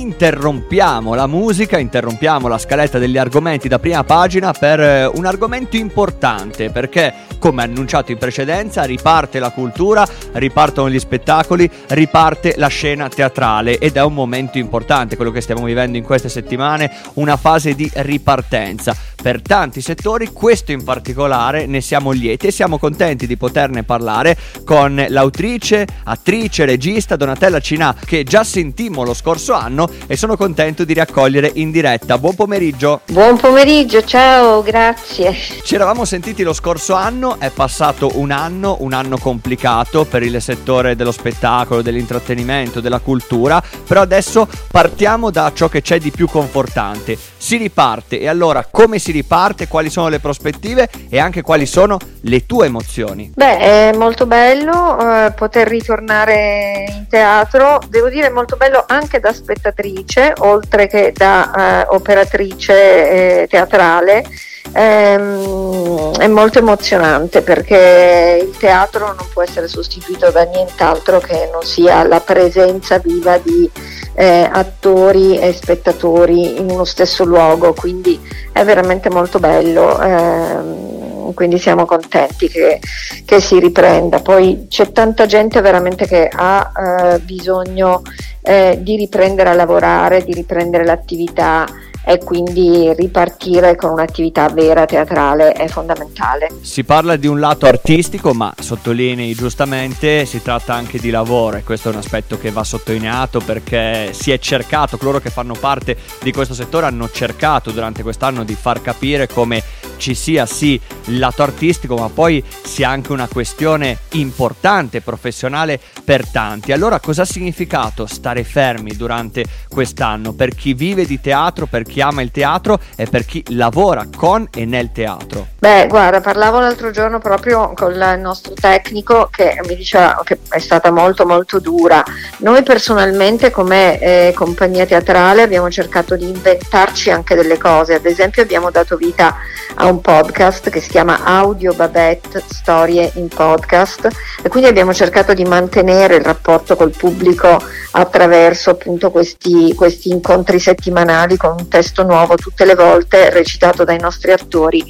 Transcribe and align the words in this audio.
Interrompiamo 0.00 1.12
la 1.12 1.26
musica, 1.26 1.76
interrompiamo 1.76 2.48
la 2.48 2.56
scaletta 2.56 2.98
degli 2.98 3.18
argomenti 3.18 3.68
da 3.68 3.78
prima 3.78 4.02
pagina 4.02 4.50
per 4.50 4.80
eh, 4.80 5.04
un 5.04 5.26
argomento 5.26 5.76
importante 5.76 6.70
perché, 6.70 7.12
come 7.38 7.64
annunciato 7.64 8.10
in 8.10 8.16
precedenza, 8.16 8.84
riparte 8.84 9.38
la 9.38 9.50
cultura, 9.50 10.08
ripartono 10.32 10.88
gli 10.88 10.98
spettacoli, 10.98 11.70
riparte 11.88 12.54
la 12.56 12.68
scena 12.68 13.10
teatrale 13.10 13.76
ed 13.76 13.96
è 13.96 14.02
un 14.02 14.14
momento 14.14 14.56
importante 14.56 15.16
quello 15.16 15.30
che 15.30 15.42
stiamo 15.42 15.66
vivendo 15.66 15.98
in 15.98 16.04
queste 16.04 16.30
settimane, 16.30 16.90
una 17.14 17.36
fase 17.36 17.74
di 17.74 17.90
ripartenza. 17.96 18.96
Per 19.20 19.42
tanti 19.42 19.82
settori, 19.82 20.32
questo 20.32 20.72
in 20.72 20.82
particolare 20.82 21.66
ne 21.66 21.82
siamo 21.82 22.10
lieti 22.10 22.46
e 22.46 22.50
siamo 22.50 22.78
contenti 22.78 23.26
di 23.26 23.36
poterne 23.36 23.82
parlare 23.82 24.34
con 24.64 25.04
l'autrice, 25.08 25.86
attrice, 26.04 26.64
regista 26.64 27.16
Donatella 27.16 27.60
Cinà 27.60 27.94
che 28.02 28.24
già 28.24 28.44
sentimmo 28.44 29.04
lo 29.04 29.12
scorso 29.12 29.52
anno 29.52 29.89
e 30.06 30.16
sono 30.16 30.36
contento 30.36 30.84
di 30.84 30.92
riaccogliere 30.92 31.50
in 31.54 31.70
diretta. 31.70 32.18
Buon 32.18 32.34
pomeriggio. 32.34 33.00
Buon 33.06 33.36
pomeriggio, 33.36 34.02
ciao, 34.04 34.62
grazie. 34.62 35.34
Ci 35.62 35.74
eravamo 35.74 36.04
sentiti 36.04 36.42
lo 36.42 36.52
scorso 36.52 36.94
anno, 36.94 37.38
è 37.38 37.50
passato 37.50 38.18
un 38.18 38.30
anno, 38.30 38.76
un 38.80 38.92
anno 38.92 39.18
complicato 39.18 40.04
per 40.04 40.22
il 40.22 40.40
settore 40.40 40.96
dello 40.96 41.12
spettacolo, 41.12 41.82
dell'intrattenimento, 41.82 42.80
della 42.80 42.98
cultura, 43.00 43.62
però 43.86 44.00
adesso 44.00 44.48
partiamo 44.70 45.30
da 45.30 45.52
ciò 45.54 45.68
che 45.68 45.82
c'è 45.82 45.98
di 45.98 46.10
più 46.10 46.28
confortante. 46.28 47.16
Si 47.36 47.56
riparte 47.56 48.20
e 48.20 48.28
allora 48.28 48.66
come 48.70 48.98
si 48.98 49.12
riparte, 49.12 49.68
quali 49.68 49.90
sono 49.90 50.08
le 50.08 50.18
prospettive 50.18 50.88
e 51.08 51.18
anche 51.18 51.42
quali 51.42 51.66
sono 51.66 51.98
le 52.22 52.46
tue 52.46 52.66
emozioni? 52.66 53.32
Beh, 53.34 53.58
è 53.58 53.96
molto 53.96 54.26
bello 54.26 54.98
eh, 54.98 55.32
poter 55.32 55.66
ritornare 55.66 56.84
in 56.88 57.06
teatro, 57.08 57.80
devo 57.88 58.08
dire 58.08 58.30
molto 58.30 58.56
bello 58.56 58.84
anche 58.86 59.20
da 59.20 59.32
spettatrice, 59.80 60.32
oltre 60.40 60.86
che 60.86 61.12
da 61.14 61.84
eh, 61.84 61.86
operatrice 61.88 63.42
eh, 63.42 63.46
teatrale. 63.48 64.24
Ehm, 64.72 66.16
è 66.16 66.28
molto 66.28 66.58
emozionante 66.60 67.40
perché 67.40 68.40
il 68.40 68.56
teatro 68.56 69.06
non 69.06 69.26
può 69.32 69.42
essere 69.42 69.66
sostituito 69.66 70.30
da 70.30 70.44
nient'altro 70.44 71.18
che 71.18 71.48
non 71.50 71.62
sia 71.62 72.06
la 72.06 72.20
presenza 72.20 72.98
viva 72.98 73.38
di 73.38 73.68
eh, 74.14 74.48
attori 74.52 75.38
e 75.38 75.52
spettatori 75.52 76.58
in 76.58 76.70
uno 76.70 76.84
stesso 76.84 77.24
luogo, 77.24 77.72
quindi 77.72 78.20
è 78.52 78.62
veramente 78.64 79.10
molto 79.10 79.40
bello. 79.40 80.00
Ehm, 80.00 80.90
quindi 81.34 81.58
siamo 81.58 81.86
contenti 81.86 82.48
che, 82.48 82.80
che, 83.24 83.40
si 83.40 83.58
riprenda. 83.58 84.20
Poi 84.20 84.66
c'è 84.68 84.92
tanta 84.92 85.26
gente 85.26 85.60
veramente 85.60 86.06
che 86.06 86.28
ha 86.30 86.72
eh, 86.76 87.18
bisogno 87.20 88.02
eh, 88.42 88.78
di 88.80 88.96
riprendere 88.96 89.50
a 89.50 89.54
lavorare, 89.54 90.24
di 90.24 90.32
riprendere 90.32 90.84
l'attività 90.84 91.66
e 92.04 92.18
quindi 92.18 92.92
ripartire 92.94 93.76
con 93.76 93.90
un'attività 93.90 94.48
vera 94.48 94.86
teatrale 94.86 95.52
è 95.52 95.68
fondamentale. 95.68 96.48
Si 96.62 96.82
parla 96.82 97.16
di 97.16 97.26
un 97.26 97.38
lato 97.38 97.66
artistico, 97.66 98.32
ma 98.32 98.52
sottolinei 98.58 99.34
giustamente 99.34 100.24
si 100.24 100.42
tratta 100.42 100.74
anche 100.74 100.98
di 100.98 101.10
lavoro 101.10 101.58
e 101.58 101.62
questo 101.62 101.88
è 101.88 101.92
un 101.92 101.98
aspetto 101.98 102.38
che 102.38 102.50
va 102.50 102.64
sottolineato 102.64 103.40
perché 103.40 104.12
si 104.12 104.30
è 104.30 104.38
cercato, 104.38 104.96
coloro 104.96 105.20
che 105.20 105.30
fanno 105.30 105.54
parte 105.58 105.96
di 106.22 106.32
questo 106.32 106.54
settore 106.54 106.86
hanno 106.86 107.08
cercato 107.10 107.70
durante 107.70 108.02
quest'anno 108.02 108.44
di 108.44 108.54
far 108.54 108.80
capire 108.80 109.28
come 109.28 109.62
ci 110.00 110.14
sia 110.14 110.46
sì 110.46 110.80
lato 111.18 111.42
artistico, 111.42 111.94
ma 111.94 112.08
poi 112.08 112.42
sia 112.62 112.88
anche 112.88 113.12
una 113.12 113.28
questione 113.28 113.98
importante, 114.12 115.02
professionale 115.02 115.78
per 116.02 116.26
tanti. 116.26 116.72
Allora 116.72 116.98
cosa 116.98 117.22
ha 117.22 117.26
significato 117.26 118.06
stare 118.06 118.42
fermi 118.42 118.96
durante 118.96 119.44
quest'anno 119.68 120.32
per 120.32 120.54
chi 120.54 120.72
vive 120.72 121.04
di 121.04 121.20
teatro, 121.20 121.66
per 121.66 121.82
chi 121.84 122.00
ama 122.00 122.22
il 122.22 122.30
teatro 122.30 122.80
e 122.96 123.06
per 123.06 123.24
chi 123.26 123.44
lavora 123.50 124.08
con 124.14 124.48
e 124.50 124.64
nel 124.64 124.90
teatro? 124.90 125.46
Beh, 125.60 125.88
guarda, 125.88 126.22
parlavo 126.22 126.58
l'altro 126.58 126.90
giorno 126.90 127.18
proprio 127.18 127.74
con 127.74 127.92
il 127.92 128.18
nostro 128.18 128.54
tecnico 128.54 129.28
che 129.30 129.60
mi 129.66 129.76
diceva 129.76 130.18
che 130.24 130.38
è 130.48 130.58
stata 130.58 130.90
molto 130.90 131.26
molto 131.26 131.58
dura. 131.58 132.02
Noi 132.38 132.62
personalmente 132.62 133.50
come 133.50 134.00
eh, 134.00 134.32
compagnia 134.34 134.86
teatrale 134.86 135.42
abbiamo 135.42 135.70
cercato 135.70 136.16
di 136.16 136.26
inventarci 136.30 137.10
anche 137.10 137.34
delle 137.34 137.58
cose, 137.58 137.92
ad 137.92 138.06
esempio 138.06 138.40
abbiamo 138.40 138.70
dato 138.70 138.96
vita 138.96 139.36
a 139.74 139.84
un 139.86 140.00
podcast 140.00 140.70
che 140.70 140.80
si 140.80 140.88
chiama 140.88 141.24
Audio 141.24 141.74
Babette 141.74 142.42
Storie 142.46 143.10
in 143.16 143.28
Podcast 143.28 144.08
e 144.42 144.48
quindi 144.48 144.70
abbiamo 144.70 144.94
cercato 144.94 145.34
di 145.34 145.44
mantenere 145.44 146.16
il 146.16 146.24
rapporto 146.24 146.74
col 146.74 146.94
pubblico 146.96 147.62
attraverso 147.90 148.70
appunto 148.70 149.10
questi, 149.10 149.74
questi 149.74 150.08
incontri 150.08 150.58
settimanali 150.58 151.36
con 151.36 151.56
un 151.58 151.68
testo 151.68 152.02
nuovo 152.02 152.36
tutte 152.36 152.64
le 152.64 152.74
volte 152.74 153.28
recitato 153.28 153.84
dai 153.84 153.98
nostri 153.98 154.32
attori 154.32 154.84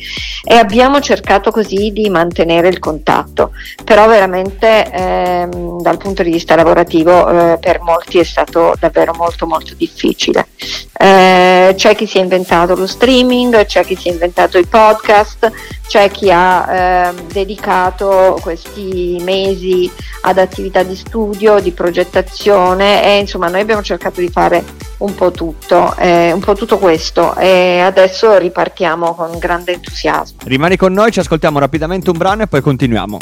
e 0.44 0.58
abbiamo 0.60 1.00
cercato 1.00 1.50
così 1.50 1.90
di 1.92 2.08
mantenere 2.08 2.68
il 2.68 2.78
contatto, 2.78 3.52
però 3.84 4.06
veramente 4.06 4.90
ehm, 4.90 5.80
dal 5.80 5.96
punto 5.96 6.22
di 6.22 6.30
vista 6.30 6.54
lavorativo 6.54 7.28
eh, 7.28 7.58
per 7.58 7.80
molti 7.80 8.18
è 8.18 8.24
stato 8.24 8.74
davvero 8.78 9.12
molto 9.14 9.46
molto 9.46 9.74
difficile. 9.74 10.46
Eh, 10.92 11.72
c'è 11.74 11.96
chi 11.96 12.06
si 12.06 12.18
è 12.18 12.20
inventato 12.20 12.74
lo 12.76 12.86
streaming, 12.86 13.64
c'è 13.64 13.84
chi 13.84 13.96
si 13.96 14.08
è 14.08 14.12
inventato 14.12 14.58
i 14.58 14.66
podcast, 14.66 15.50
c'è 15.88 16.08
chi 16.10 16.30
ha 16.30 17.08
eh, 17.08 17.14
dedicato 17.32 18.38
questi 18.40 19.18
mesi 19.22 19.90
ad 20.22 20.38
attività 20.38 20.84
di 20.84 20.94
studio, 20.94 21.58
di 21.58 21.72
progettazione 21.72 23.04
e 23.04 23.18
insomma 23.18 23.48
noi 23.48 23.60
abbiamo 23.60 23.82
cercato 23.82 24.20
di 24.20 24.28
fare 24.28 24.62
un 24.98 25.14
po' 25.14 25.30
tutto, 25.30 25.96
eh, 25.96 26.30
un 26.32 26.40
po' 26.40 26.54
tutto 26.54 26.78
questo 26.78 27.34
e 27.34 27.80
adesso 27.80 28.36
ripartiamo 28.36 29.14
con 29.14 29.38
grande 29.38 29.72
entusiasmo. 29.72 30.38
Rimani 30.50 30.76
con 30.76 30.92
noi, 30.92 31.12
ci 31.12 31.20
ascoltiamo 31.20 31.60
rapidamente 31.60 32.10
un 32.10 32.18
brano 32.18 32.42
e 32.42 32.48
poi 32.48 32.60
continuiamo. 32.60 33.18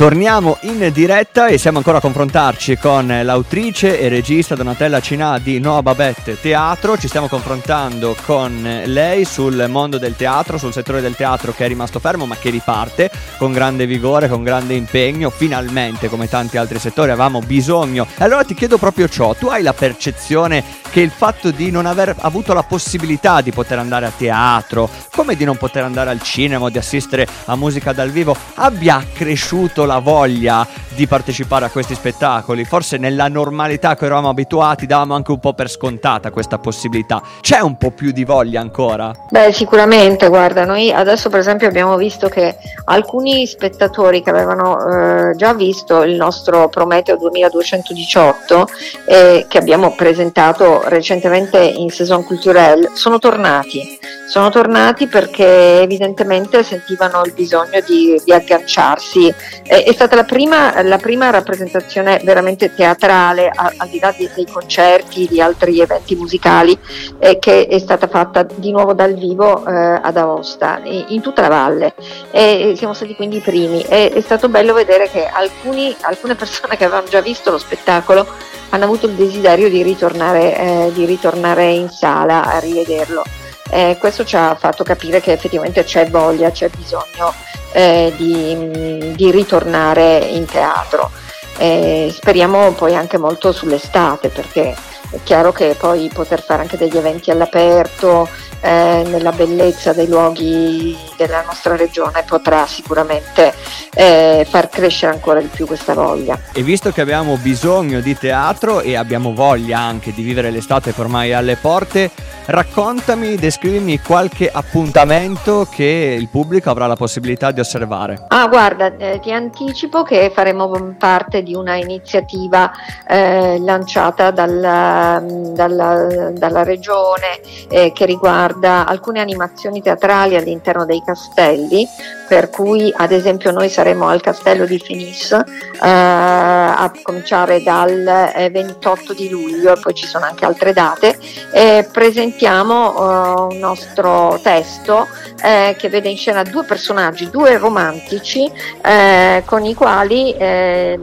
Torniamo 0.00 0.56
in 0.62 0.88
diretta 0.94 1.48
e 1.48 1.58
siamo 1.58 1.76
ancora 1.76 1.98
a 1.98 2.00
confrontarci 2.00 2.78
con 2.78 3.06
l'autrice 3.22 4.00
e 4.00 4.08
regista 4.08 4.54
Donatella 4.54 4.98
Cinà 4.98 5.38
di 5.38 5.60
Noa 5.60 5.82
Babette 5.82 6.40
Teatro. 6.40 6.96
Ci 6.96 7.06
stiamo 7.06 7.28
confrontando 7.28 8.16
con 8.24 8.82
lei 8.86 9.26
sul 9.26 9.66
mondo 9.68 9.98
del 9.98 10.16
teatro, 10.16 10.56
sul 10.56 10.72
settore 10.72 11.02
del 11.02 11.16
teatro 11.16 11.52
che 11.52 11.66
è 11.66 11.68
rimasto 11.68 11.98
fermo 11.98 12.24
ma 12.24 12.36
che 12.36 12.48
riparte 12.48 13.10
con 13.36 13.52
grande 13.52 13.84
vigore, 13.84 14.30
con 14.30 14.42
grande 14.42 14.72
impegno. 14.72 15.28
Finalmente, 15.28 16.08
come 16.08 16.30
tanti 16.30 16.56
altri 16.56 16.78
settori, 16.78 17.10
avevamo 17.10 17.40
bisogno. 17.40 18.06
Allora 18.20 18.42
ti 18.42 18.54
chiedo 18.54 18.78
proprio 18.78 19.06
ciò: 19.06 19.34
tu 19.34 19.48
hai 19.48 19.60
la 19.60 19.74
percezione 19.74 20.64
che 20.90 21.00
il 21.00 21.10
fatto 21.10 21.50
di 21.50 21.70
non 21.70 21.84
aver 21.84 22.16
avuto 22.20 22.54
la 22.54 22.62
possibilità 22.62 23.42
di 23.42 23.52
poter 23.52 23.78
andare 23.78 24.06
a 24.06 24.12
teatro, 24.16 24.88
come 25.10 25.36
di 25.36 25.44
non 25.44 25.58
poter 25.58 25.84
andare 25.84 26.08
al 26.08 26.22
cinema 26.22 26.70
di 26.70 26.78
assistere 26.78 27.28
a 27.44 27.54
musica 27.54 27.92
dal 27.92 28.08
vivo, 28.08 28.34
abbia 28.54 28.96
accresciuto 28.96 29.88
la 29.90 29.98
voglia 29.98 30.64
di 30.94 31.08
partecipare 31.08 31.64
a 31.64 31.70
questi 31.70 31.94
spettacoli. 31.94 32.64
Forse 32.64 32.96
nella 32.96 33.26
normalità 33.26 33.96
che 33.96 34.04
eravamo 34.04 34.28
abituati 34.28 34.86
davamo 34.86 35.14
anche 35.14 35.32
un 35.32 35.40
po' 35.40 35.52
per 35.52 35.68
scontata 35.68 36.30
questa 36.30 36.58
possibilità. 36.58 37.20
C'è 37.40 37.58
un 37.58 37.76
po' 37.76 37.90
più 37.90 38.12
di 38.12 38.24
voglia 38.24 38.60
ancora? 38.60 39.12
Beh, 39.30 39.52
sicuramente, 39.52 40.28
guarda, 40.28 40.64
noi 40.64 40.92
adesso 40.92 41.28
per 41.28 41.40
esempio 41.40 41.66
abbiamo 41.66 41.96
visto 41.96 42.28
che 42.28 42.56
alcuni 42.84 43.46
spettatori 43.46 44.22
che 44.22 44.30
avevano 44.30 45.30
eh, 45.30 45.36
già 45.36 45.54
visto 45.54 46.02
il 46.02 46.14
nostro 46.14 46.68
Prometeo 46.68 47.16
2218 47.16 48.68
eh, 49.06 49.46
che 49.48 49.58
abbiamo 49.58 49.94
presentato 49.96 50.82
recentemente 50.84 51.58
in 51.58 51.90
Saison 51.90 52.24
Culturelle 52.24 52.90
sono 52.94 53.18
tornati. 53.18 53.98
Sono 54.30 54.48
tornati 54.48 55.08
perché 55.08 55.80
evidentemente 55.80 56.62
sentivano 56.62 57.24
il 57.24 57.32
bisogno 57.32 57.80
di, 57.84 58.16
di 58.24 58.32
agganciarsi. 58.32 59.26
Eh, 59.64 59.82
è 59.82 59.92
stata 59.92 60.14
la 60.14 60.22
prima, 60.22 60.80
la 60.82 60.98
prima 60.98 61.30
rappresentazione 61.30 62.20
veramente 62.22 62.72
teatrale, 62.72 63.50
a, 63.52 63.72
al 63.76 63.88
di 63.88 63.98
là 63.98 64.14
di, 64.16 64.30
dei 64.32 64.46
concerti, 64.46 65.26
di 65.26 65.40
altri 65.40 65.80
eventi 65.80 66.14
musicali, 66.14 66.78
eh, 67.18 67.40
che 67.40 67.66
è 67.66 67.78
stata 67.80 68.06
fatta 68.06 68.44
di 68.44 68.70
nuovo 68.70 68.92
dal 68.92 69.14
vivo 69.14 69.66
eh, 69.66 69.98
ad 70.00 70.16
Aosta, 70.16 70.80
in 70.84 71.20
tutta 71.22 71.42
la 71.42 71.48
valle. 71.48 71.94
E 72.30 72.74
siamo 72.76 72.94
stati 72.94 73.16
quindi 73.16 73.38
i 73.38 73.40
primi. 73.40 73.82
E, 73.82 74.12
è 74.12 74.20
stato 74.20 74.48
bello 74.48 74.74
vedere 74.74 75.10
che 75.10 75.26
alcuni, 75.26 75.92
alcune 76.02 76.36
persone 76.36 76.76
che 76.76 76.84
avevano 76.84 77.08
già 77.08 77.20
visto 77.20 77.50
lo 77.50 77.58
spettacolo 77.58 78.24
hanno 78.68 78.84
avuto 78.84 79.06
il 79.06 79.14
desiderio 79.14 79.68
di 79.68 79.82
ritornare, 79.82 80.56
eh, 80.56 80.90
di 80.94 81.04
ritornare 81.04 81.72
in 81.72 81.90
sala 81.90 82.44
a 82.44 82.60
rivederlo. 82.60 83.24
Eh, 83.70 83.96
questo 83.98 84.24
ci 84.24 84.36
ha 84.36 84.54
fatto 84.56 84.82
capire 84.82 85.20
che 85.20 85.32
effettivamente 85.32 85.84
c'è 85.84 86.08
voglia, 86.08 86.50
c'è 86.50 86.68
bisogno 86.68 87.32
eh, 87.72 88.12
di, 88.16 89.12
di, 89.14 89.30
ritornare 89.30 90.18
in 90.18 90.44
teatro. 90.44 91.10
Eh, 91.56 92.12
speriamo 92.12 92.72
poi 92.72 92.96
anche 92.96 93.18
molto 93.18 93.52
sull'estate 93.52 94.28
perché 94.28 94.74
è 95.10 95.18
chiaro 95.22 95.52
che 95.52 95.76
poi 95.78 96.10
poter 96.12 96.42
fare 96.42 96.62
anche 96.62 96.76
degli 96.76 96.96
eventi 96.96 97.30
all'aperto, 97.30 98.28
eh, 98.60 99.04
nella 99.06 99.32
bellezza 99.32 99.92
dei 99.92 100.06
luoghi 100.06 100.96
della 101.16 101.42
nostra 101.42 101.76
regione 101.76 102.24
potrà 102.26 102.66
sicuramente 102.66 103.54
eh, 103.94 104.46
far 104.48 104.68
crescere 104.68 105.12
ancora 105.12 105.40
di 105.40 105.48
più 105.48 105.66
questa 105.66 105.94
voglia. 105.94 106.38
E 106.52 106.62
visto 106.62 106.90
che 106.90 107.00
abbiamo 107.00 107.36
bisogno 107.36 108.00
di 108.00 108.16
teatro 108.16 108.80
e 108.80 108.96
abbiamo 108.96 109.34
voglia 109.34 109.78
anche 109.78 110.12
di 110.12 110.22
vivere 110.22 110.50
l'estate 110.50 110.92
che 110.92 111.00
ormai 111.00 111.30
è 111.30 111.32
alle 111.32 111.56
porte, 111.56 112.10
raccontami, 112.46 113.36
descrivimi 113.36 114.00
qualche 114.00 114.50
appuntamento 114.52 115.66
che 115.70 116.16
il 116.18 116.28
pubblico 116.28 116.70
avrà 116.70 116.86
la 116.86 116.96
possibilità 116.96 117.50
di 117.50 117.60
osservare. 117.60 118.24
Ah, 118.28 118.46
guarda, 118.48 118.96
eh, 118.96 119.20
ti 119.20 119.32
anticipo 119.32 120.02
che 120.02 120.30
faremo 120.34 120.94
parte 120.98 121.42
di 121.42 121.54
una 121.54 121.76
iniziativa 121.76 122.70
eh, 123.08 123.58
lanciata 123.60 124.30
dalla, 124.30 125.22
dalla, 125.24 126.30
dalla 126.32 126.62
regione 126.62 127.40
eh, 127.68 127.92
che 127.92 128.04
riguarda 128.04 128.49
alcune 128.62 129.20
animazioni 129.20 129.82
teatrali 129.82 130.36
all'interno 130.36 130.84
dei 130.84 131.02
castelli, 131.04 131.86
per 132.28 132.50
cui 132.50 132.92
ad 132.96 133.12
esempio 133.12 133.50
noi 133.50 133.68
saremo 133.68 134.08
al 134.08 134.20
castello 134.20 134.66
di 134.66 134.78
Finis 134.78 135.32
eh, 135.32 135.44
a 135.80 136.92
cominciare 137.02 137.62
dal 137.62 138.30
28 138.52 139.12
eh, 139.12 139.14
di 139.14 139.28
luglio, 139.28 139.76
poi 139.80 139.94
ci 139.94 140.06
sono 140.06 140.24
anche 140.24 140.44
altre 140.44 140.72
date, 140.72 141.18
e 141.52 141.88
presentiamo 141.90 142.90
uh, 142.90 143.52
un 143.52 143.58
nostro 143.58 144.38
testo 144.42 145.08
eh, 145.42 145.74
che 145.78 145.88
vede 145.88 146.08
in 146.08 146.16
scena 146.16 146.42
due 146.42 146.64
personaggi, 146.64 147.30
due 147.30 147.58
romantici, 147.58 148.50
eh, 148.82 149.42
con 149.46 149.64
i 149.64 149.74
quali 149.74 150.32
eh, 150.32 150.98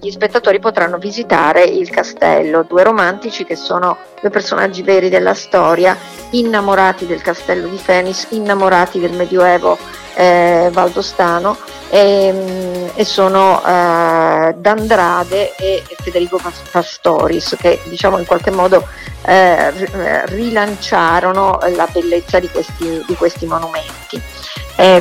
gli 0.00 0.10
spettatori 0.10 0.60
potranno 0.60 0.98
visitare 0.98 1.64
il 1.64 1.90
castello, 1.90 2.62
due 2.62 2.84
romantici 2.84 3.44
che 3.44 3.56
sono 3.56 3.96
due 4.20 4.30
personaggi 4.30 4.82
veri 4.82 5.08
della 5.08 5.34
storia, 5.34 5.96
innamorati 6.30 7.06
del 7.06 7.20
castello 7.20 7.66
di 7.66 7.78
Fenis, 7.78 8.28
innamorati 8.30 9.00
del 9.00 9.12
Medioevo 9.12 9.76
eh, 10.14 10.68
valdostano 10.72 11.56
e, 11.90 12.32
mm, 12.32 12.86
e 12.94 13.04
sono 13.04 13.60
eh, 13.64 14.54
D'Andrade 14.56 15.56
e 15.56 15.82
Federico 16.00 16.40
Pastoris 16.70 17.56
che 17.58 17.80
diciamo 17.84 18.18
in 18.18 18.26
qualche 18.26 18.50
modo 18.50 18.86
eh, 19.24 19.72
rilanciarono 20.26 21.58
la 21.74 21.88
bellezza 21.90 22.38
di 22.38 22.48
questi, 22.48 23.02
di 23.06 23.14
questi 23.14 23.46
monumenti. 23.46 24.20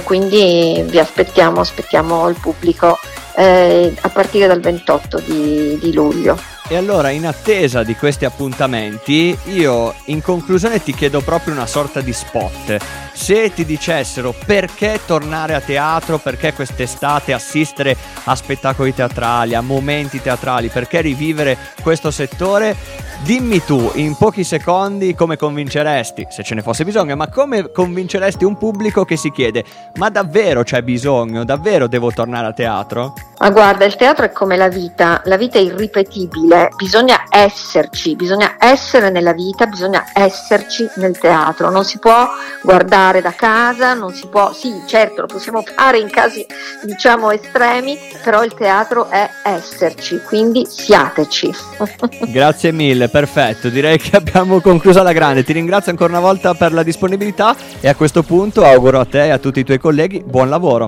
quindi 0.03 0.83
vi 0.87 0.97
aspettiamo, 0.97 1.59
aspettiamo 1.59 2.27
il 2.29 2.37
pubblico 2.39 2.97
eh, 3.37 3.93
a 4.01 4.09
partire 4.09 4.47
dal 4.47 4.59
28 4.59 5.19
di, 5.19 5.77
di 5.79 5.93
luglio. 5.93 6.35
E 6.69 6.75
allora, 6.75 7.11
in 7.11 7.25
attesa 7.25 7.83
di 7.83 7.95
questi 7.95 8.25
appuntamenti, 8.25 9.37
io 9.45 9.93
in 10.05 10.21
conclusione 10.21 10.83
ti 10.83 10.93
chiedo 10.93 11.21
proprio 11.21 11.53
una 11.53 11.67
sorta 11.67 12.01
di 12.01 12.11
spot. 12.11 12.77
Se 13.13 13.53
ti 13.53 13.63
dicessero 13.63 14.33
perché 14.45 14.99
tornare 15.05 15.53
a 15.53 15.61
teatro, 15.61 16.17
perché 16.17 16.53
quest'estate 16.53 17.31
assistere 17.31 17.95
a 18.25 18.35
spettacoli 18.35 18.93
teatrali, 18.93 19.53
a 19.53 19.61
momenti 19.61 20.21
teatrali, 20.21 20.67
perché 20.67 20.99
rivivere 20.99 21.57
questo 21.81 22.11
settore, 22.11 22.75
Dimmi 23.23 23.63
tu 23.63 23.91
in 23.95 24.15
pochi 24.15 24.43
secondi 24.43 25.13
come 25.15 25.37
convinceresti, 25.37 26.27
se 26.29 26.43
ce 26.43 26.55
ne 26.55 26.61
fosse 26.61 26.85
bisogno, 26.85 27.15
ma 27.15 27.27
come 27.27 27.71
convinceresti 27.71 28.45
un 28.45 28.57
pubblico 28.57 29.03
che 29.05 29.17
si 29.17 29.31
chiede: 29.31 29.65
ma 29.95 30.09
davvero 30.09 30.63
c'è 30.63 30.81
bisogno? 30.81 31.43
Davvero 31.43 31.87
devo 31.87 32.11
tornare 32.11 32.47
a 32.47 32.53
teatro? 32.53 33.13
Ma 33.39 33.51
guarda, 33.51 33.85
il 33.85 33.95
teatro 33.95 34.25
è 34.25 34.31
come 34.31 34.57
la 34.57 34.67
vita, 34.67 35.21
la 35.25 35.37
vita 35.37 35.59
è 35.59 35.61
irripetibile, 35.61 36.69
bisogna 36.75 37.25
esserci, 37.29 38.15
bisogna 38.15 38.55
essere 38.57 39.11
nella 39.11 39.33
vita, 39.33 39.67
bisogna 39.67 40.05
esserci 40.11 40.89
nel 40.95 41.19
teatro, 41.19 41.69
non 41.69 41.85
si 41.85 41.99
può 41.99 42.27
guardare 42.63 43.21
da 43.21 43.33
casa, 43.33 43.93
non 43.93 44.11
si 44.11 44.25
può, 44.27 44.51
sì 44.53 44.81
certo 44.87 45.21
lo 45.21 45.27
possiamo 45.27 45.61
fare 45.61 45.99
in 45.99 46.09
casi 46.09 46.43
diciamo 46.83 47.29
estremi, 47.29 47.97
però 48.23 48.43
il 48.43 48.55
teatro 48.55 49.07
è 49.09 49.29
esserci, 49.43 50.19
quindi 50.25 50.65
siateci. 50.65 51.53
Grazie 52.29 52.71
mille 52.71 53.07
perfetto. 53.07 53.69
Direi 53.69 53.99
che 53.99 54.17
abbiamo 54.17 54.59
concluso 54.61 54.99
alla 54.99 55.13
grande. 55.13 55.43
Ti 55.43 55.53
ringrazio 55.53 55.91
ancora 55.91 56.11
una 56.11 56.21
volta 56.21 56.55
per 56.55 56.73
la 56.73 56.81
disponibilità 56.81 57.55
e 57.79 57.87
a 57.87 57.95
questo 57.95 58.23
punto 58.23 58.63
auguro 58.63 58.99
a 58.99 59.05
te 59.05 59.25
e 59.25 59.29
a 59.29 59.37
tutti 59.37 59.59
i 59.59 59.63
tuoi 59.63 59.77
colleghi 59.77 60.23
buon 60.25 60.49
lavoro. 60.49 60.87